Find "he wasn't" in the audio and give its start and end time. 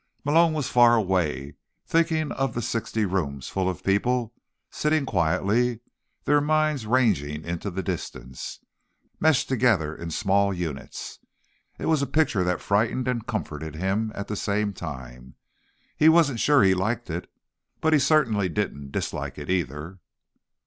15.95-16.39